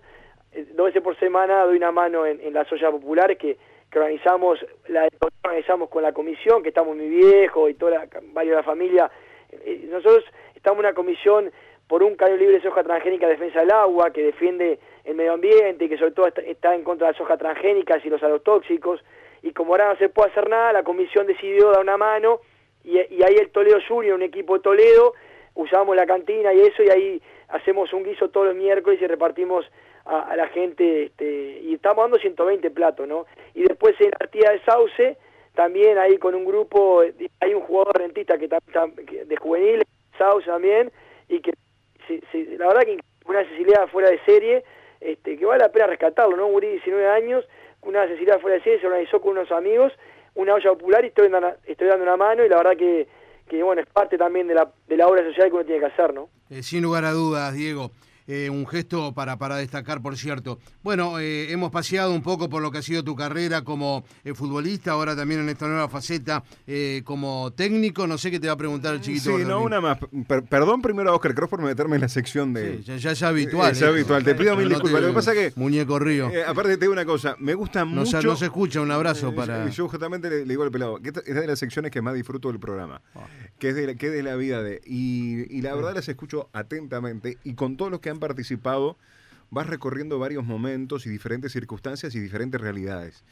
[0.52, 3.56] eh, dos veces por semana, doy una mano en, en las ollas populares que,
[3.90, 5.08] que organizamos, la
[5.42, 9.10] organizamos con la comisión, que estamos muy viejos y toda la, varios de la familia.
[9.50, 10.24] Eh, nosotros
[10.54, 11.50] estamos en una comisión
[11.88, 15.32] por un caño libre de soja transgénica de defensa del agua, que defiende el medio
[15.32, 19.02] ambiente y que sobre todo está, en contra de las soja transgénicas y los alotóxicos.
[19.42, 22.40] Y como ahora no se puede hacer nada, la comisión decidió dar una mano
[22.84, 25.14] y, ahí el Toledo Junior, un equipo de Toledo,
[25.54, 29.66] usamos la cantina y eso y ahí hacemos un guiso todos los miércoles y repartimos
[30.04, 33.26] a, la gente este, y estamos dando 120 platos, ¿no?
[33.54, 35.16] Y después en la tía de Sauce,
[35.54, 37.02] también ahí con un grupo,
[37.40, 39.82] hay un jugador rentista que también de juvenil,
[40.16, 40.90] Sauce también,
[41.28, 41.52] y que
[42.58, 44.64] la verdad que una Cecilia fuera de serie,
[45.00, 46.46] este, que vale la pena rescatarlo, ¿no?
[46.46, 47.44] Un 19 años,
[47.82, 49.92] una Cecilia fuera de serie, se organizó con unos amigos,
[50.34, 53.06] una olla popular y estoy dando, estoy dando una mano y la verdad que,
[53.48, 55.86] que bueno, es parte también de la, de la obra social que uno tiene que
[55.86, 56.28] hacer, ¿no?
[56.50, 57.90] Eh, sin lugar a dudas, Diego.
[58.32, 60.60] Eh, un gesto para, para destacar, por cierto.
[60.84, 64.34] Bueno, eh, hemos paseado un poco por lo que ha sido tu carrera como eh,
[64.34, 66.44] futbolista, ahora también en esta nueva faceta
[67.02, 68.06] como técnico.
[68.06, 69.36] No sé qué te va a preguntar el chiquito.
[69.36, 69.98] Sí, no, una más.
[70.48, 72.84] perdón primero a Oscar Cross por meterme en la sección de.
[72.84, 73.72] Sí, ya, es habitual.
[73.72, 74.22] Es habitual.
[74.22, 75.00] Te pido mil disculpas.
[75.02, 75.52] Lo que pasa que.
[75.56, 76.30] Muñeco Río.
[76.46, 77.34] aparte, te digo una cosa.
[77.40, 78.22] Me gusta mucho.
[78.22, 78.80] No se escucha.
[78.80, 79.68] Un abrazo para.
[79.70, 81.02] Yo justamente le, digo al pelado.
[81.02, 83.02] Que es de las secciones que más disfruto del programa.
[83.16, 83.26] Ah.
[83.58, 84.80] Que, es de la, que es de la vida de.
[84.86, 87.38] Y, y la verdad las escucho atentamente.
[87.42, 88.96] Y con todos los que han participado
[89.50, 93.24] vas recorriendo varios momentos y diferentes circunstancias y diferentes realidades.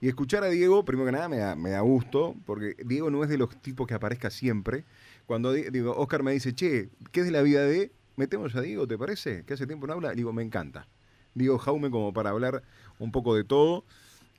[0.00, 3.22] Y escuchar a Diego, primero que nada, me da, me da gusto, porque Diego no
[3.22, 4.84] es de los tipos que aparezca siempre.
[5.26, 7.92] Cuando digo, Oscar me dice, che, ¿qué es de la vida de?
[8.16, 9.44] Metemos a Diego, ¿te parece?
[9.44, 10.12] Que hace tiempo no habla.
[10.12, 10.88] Digo, me encanta.
[11.34, 12.62] Digo, Jaume como para hablar
[12.98, 13.84] un poco de todo,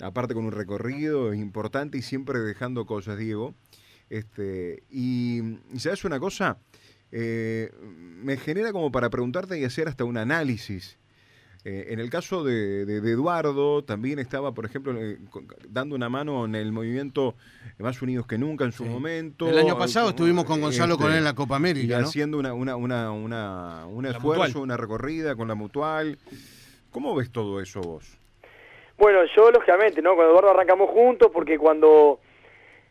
[0.01, 3.53] aparte con un recorrido importante y siempre dejando cosas, Diego.
[4.09, 5.41] Este, y,
[5.75, 6.57] hace una cosa,
[7.11, 10.97] eh, me genera como para preguntarte y hacer hasta un análisis
[11.69, 15.17] eh, en el caso de, Eduardo, también estaba, por ejemplo, eh,
[15.67, 17.35] dando una mano en el movimiento
[17.77, 19.49] Más Unidos que Nunca en su momento.
[19.49, 21.99] El año pasado estuvimos con Gonzalo con él en la Copa América.
[21.99, 26.17] Y haciendo una, una, una, una un esfuerzo, una recorrida con la mutual.
[26.89, 28.17] ¿Cómo ves todo eso vos?
[28.97, 30.15] Bueno, yo lógicamente, ¿no?
[30.15, 32.21] Con Eduardo arrancamos juntos porque cuando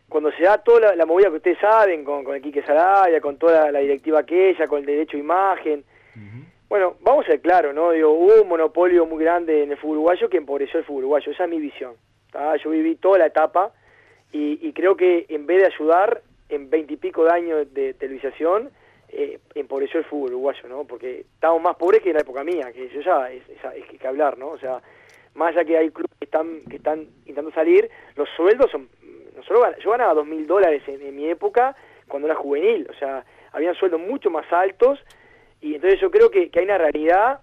[0.09, 3.39] cuando se da toda la, movida que ustedes saben, con, con el Quique Sarabia, con
[3.39, 5.85] toda la, directiva aquella, con el derecho a imagen,
[6.69, 7.93] bueno, vamos a ser claros, ¿no?
[7.93, 11.31] Digo, hubo un monopolio muy grande en el fútbol uruguayo que empobreció el fútbol uruguayo,
[11.31, 11.95] esa es mi visión.
[12.63, 13.73] Yo viví toda la etapa
[14.33, 18.71] y, creo que en vez de ayudar en veintipico de años de televisación,
[19.09, 20.85] eh, empobreció el fútbol uruguayo, ¿no?
[20.85, 23.43] Porque estábamos más pobres que en la época mía, que eso ya es,
[23.99, 24.49] que hablar, ¿no?
[24.49, 24.83] O sea,
[25.35, 28.89] más allá que hay clubes que están, que están intentando salir, los sueldos son...
[29.37, 31.77] Nosotros, yo ganaba dos mil dólares en, mi época
[32.09, 34.99] cuando era juvenil, o sea, habían sueldos mucho más altos
[35.61, 37.41] y entonces yo creo que, hay una realidad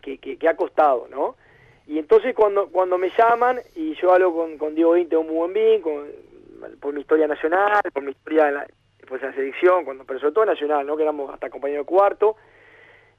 [0.00, 1.36] que, que, ha costado, ¿no?
[1.86, 5.36] Y entonces cuando, cuando me llaman y yo hablo con, con Diego Inte un muy
[5.36, 5.82] buen bien,
[6.80, 8.66] por mi historia nacional, por mi historia en la,
[9.08, 10.96] pues, la selección, cuando, pero sobre todo nacional, ¿no?
[10.96, 12.36] Que éramos hasta compañero cuarto.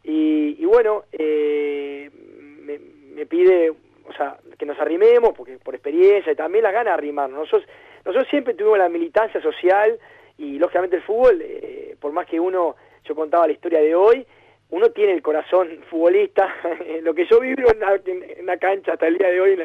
[0.03, 2.79] Y, y bueno, eh, me,
[3.15, 3.73] me, pide,
[4.07, 7.39] o sea, que nos arrimemos, porque por experiencia y también las ganas de arrimarnos.
[7.39, 7.69] Nosotros,
[8.05, 9.99] nosotros siempre tuvimos la militancia social
[10.37, 14.25] y lógicamente el fútbol, eh, por más que uno yo contaba la historia de hoy,
[14.69, 16.53] uno tiene el corazón futbolista,
[17.03, 19.59] lo que yo vivo en la, cancha hasta el día de hoy,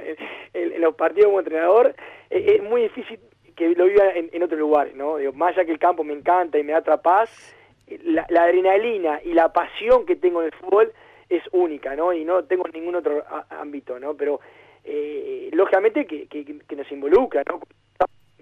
[0.52, 1.94] en, los partidos como entrenador,
[2.28, 3.18] es, muy difícil
[3.56, 5.16] que lo viva en, otros lugares, ¿no?
[5.32, 7.56] Más allá que el campo me encanta y me da paz,
[8.04, 10.92] la, adrenalina y la pasión que tengo en el fútbol
[11.28, 12.12] es única, ¿no?
[12.12, 14.14] Y no tengo ningún otro ámbito, ¿no?
[14.14, 14.40] Pero
[14.84, 17.60] eh, lógicamente que, que, que, nos involucra, ¿no?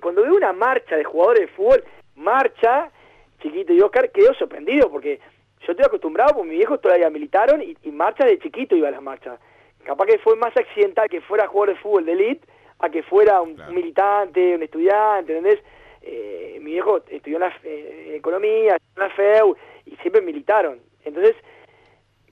[0.00, 2.90] Cuando veo una marcha de jugadores de fútbol, marcha
[3.40, 5.20] chiquito y Oscar quedó sorprendido porque
[5.66, 9.02] yo estoy acostumbrado, porque mi viejo todavía militaron y, marcha de chiquito iba a las
[9.02, 9.40] marchas.
[9.84, 12.46] Capaz que fue más accidental que fuera jugador de fútbol de elite
[12.78, 15.62] a que fuera un, militante, un estudiante, ¿entendés?
[16.02, 20.80] Eh, mi viejo estudió en la eh, economía, en la FEU y siempre militaron.
[21.04, 21.34] Entonces,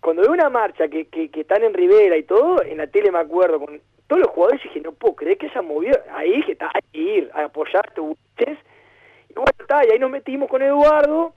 [0.05, 3.21] cuando veo una marcha que, que, están en Rivera y todo, en la tele me
[3.21, 6.53] acuerdo con todos los jugadores dije, no puedo creer que se han movido ahí, que
[6.53, 11.33] está, hay que ir a apoyar y bueno, está, y ahí nos metimos con Eduardo,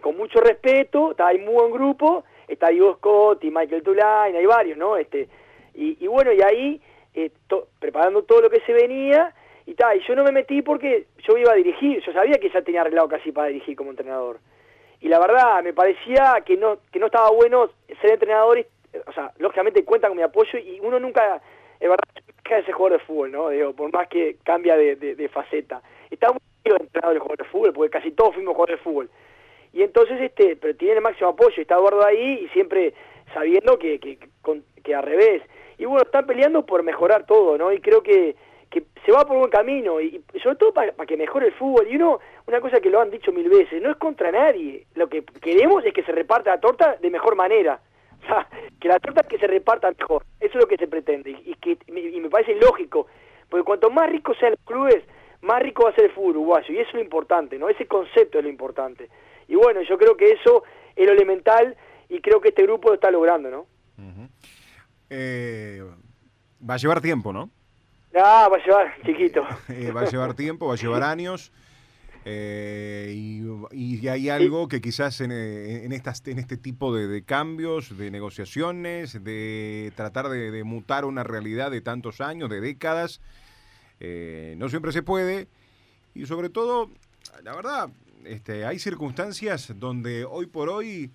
[0.00, 4.78] con mucho respeto, está, hay muy buen grupo, está Diego y Michael Tulain, hay varios,
[4.78, 4.96] ¿no?
[4.96, 5.28] Este,
[5.74, 6.80] y, bueno, y ahí,
[7.12, 7.30] eh,
[7.78, 9.34] preparando todo lo que se venía,
[9.66, 12.48] y tal, y yo no me metí porque yo iba a dirigir, yo sabía que
[12.48, 14.38] ya tenía arreglado casi para dirigir como entrenador.
[15.00, 18.66] Y la verdad, me parecía que no, que no estaba bueno ser entrenador, y,
[19.06, 21.40] o sea, lógicamente cuenta con mi apoyo y uno nunca,
[21.78, 23.48] es verdad, nunca es ese jugador de fútbol, ¿no?
[23.48, 25.80] Digo, por más que cambia de, de, faceta.
[26.10, 29.10] Está muy entrenadores de jugadores de fútbol, porque casi todos fuimos jugadores de fútbol.
[29.72, 32.92] y entonces, este, pero tiene el máximo apoyo, está Eduardo ahí y siempre
[33.32, 34.18] sabiendo que, que,
[34.82, 35.42] que al revés.
[35.78, 37.72] Y bueno, están peleando por mejorar todo, ¿no?
[37.72, 38.36] Y creo que,
[38.68, 41.86] que se va por buen camino, y, sobre todo para que mejore el fútbol.
[41.88, 44.86] Y uno, una cosa que lo han dicho mil veces, no es contra nadie.
[44.94, 47.80] Lo que queremos es que se reparta la torta de mejor manera.
[48.22, 48.46] O sea,
[48.78, 50.24] que la torta que se reparta mejor.
[50.40, 51.30] Eso es lo que se pretende.
[51.30, 53.06] Y, que, y me parece lógico.
[53.48, 55.02] Porque cuanto más ricos sean los clubes,
[55.42, 56.74] más rico va a ser el fútbol uruguayo.
[56.74, 57.68] Y eso es lo importante, ¿no?
[57.68, 59.08] Ese concepto es lo importante.
[59.48, 61.76] Y bueno, yo creo que eso es lo elemental
[62.08, 63.66] y creo que este grupo lo está logrando, ¿no?
[65.08, 65.82] eh,
[66.68, 67.50] va a llevar tiempo, ¿no?
[68.14, 69.46] Ah, va a llevar, chiquito.
[69.68, 71.52] Eh, va a llevar tiempo, va a llevar años.
[72.24, 73.14] Eh,
[73.72, 78.10] y, hay algo que quizás en, eh, en, estas, en este tipo de, cambios, de
[78.10, 83.20] negociaciones, de tratar de, mutar una realidad de tantos años, de décadas,
[84.00, 85.48] no siempre se puede.
[86.14, 86.90] Y sobre todo,
[87.42, 87.90] la verdad,
[88.24, 91.12] este, hay circunstancias donde hoy por hoy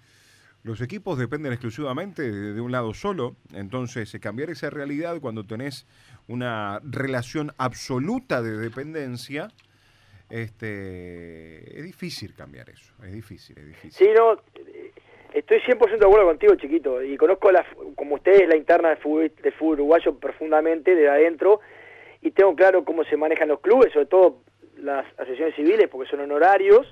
[0.64, 3.36] los equipos dependen exclusivamente de, un lado solo.
[3.54, 5.86] Entonces, cambiar esa realidad cuando tenés
[6.28, 9.52] una relación absoluta de dependencia,
[10.30, 12.94] este, es difícil cambiar eso.
[13.04, 13.92] Es difícil, es difícil.
[13.92, 14.38] Sí, no,
[15.34, 17.02] estoy 100% de acuerdo contigo, chiquito.
[17.04, 21.60] Y conozco, la, como ustedes, la interna del fútbol, del fútbol uruguayo profundamente, de adentro.
[22.22, 24.42] Y tengo claro cómo se manejan los clubes, sobre todo
[24.78, 26.88] las asociaciones civiles, porque son honorarios.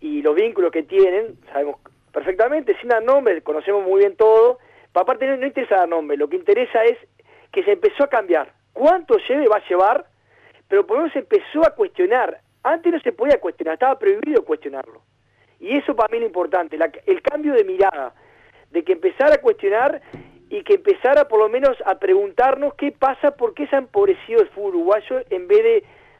[0.00, 1.80] Y los vínculos que tienen, sabemos
[2.12, 4.58] perfectamente, sin dar nombre, conocemos muy bien todo.
[4.92, 6.96] Pero aparte no, interesa dar nombre, lo que interesa es
[7.52, 8.52] que se empezó a cambiar.
[8.72, 10.06] ¿Cuánto lleve va a llevar?
[10.68, 12.40] Pero por lo menos se empezó a cuestionar.
[12.66, 15.02] Antes no se podía cuestionar, estaba prohibido cuestionarlo.
[15.60, 16.76] Y eso para mí es lo importante,
[17.06, 18.12] el cambio de mirada,
[18.72, 20.02] de que empezara a cuestionar
[20.50, 24.40] y que empezara por lo menos a preguntarnos qué pasa, por qué se ha empobrecido
[24.40, 25.62] el fútbol uruguayo en vez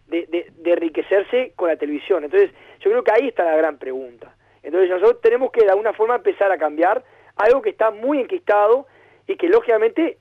[0.06, 2.22] de, de, de enriquecerse con la televisión.
[2.22, 4.36] Entonces, yo creo que ahí está la gran pregunta.
[4.62, 7.04] Entonces nosotros tenemos que de alguna forma empezar a cambiar
[7.34, 8.86] algo que está muy enquistado
[9.26, 10.18] y que lógicamente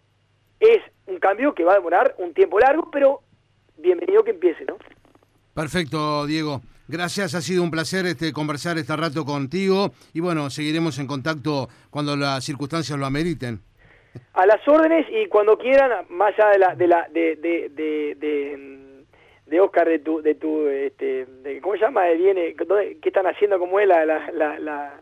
[0.60, 3.22] es un cambio que va a demorar un tiempo largo, pero
[3.78, 4.78] bienvenido que empiece, ¿no?
[5.56, 6.62] Perfecto, Diego.
[6.88, 11.68] Gracias, ha sido un placer este, conversar este rato contigo y bueno, seguiremos en contacto
[11.90, 13.62] cuando las circunstancias lo ameriten.
[14.34, 19.06] A las órdenes y cuando quieran, más allá de la, de la, de, de
[19.46, 23.60] de Oscar de tu de tu este de, cómo se llama viene qué están haciendo
[23.60, 25.02] como es la la, la,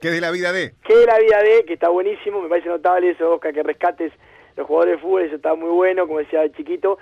[0.00, 0.72] ¿Qué de la vida de?
[0.84, 1.64] ¿Qué de la vida de?
[1.66, 4.12] Que está buenísimo, me parece notable eso, Oscar, que rescates
[4.56, 6.98] los jugadores de fútbol, eso está muy bueno, como decía el chiquito.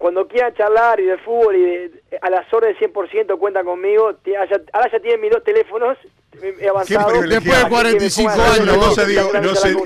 [0.00, 4.16] Cuando quieran charlar y de fútbol y de, a las órdenes 100% cuenta conmigo.
[4.72, 5.98] Ahora ya tienen mis dos teléfonos
[6.42, 7.20] he avanzado.
[7.20, 9.76] Después de 45 años, no, se no sé.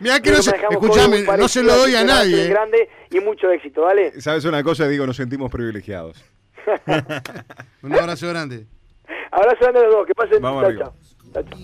[0.00, 2.48] Mira que no se, escuchame, no se lo doy a nadie.
[2.48, 4.20] Grande y mucho éxito, ¿vale?
[4.20, 4.88] ¿Sabes una cosa?
[4.88, 6.24] Digo, nos sentimos privilegiados.
[7.82, 8.66] Un abrazo grande.
[9.30, 10.42] Abrazo grande a los dos, que pasen.
[10.42, 10.92] Vamos chao,
[11.32, 11.54] chao.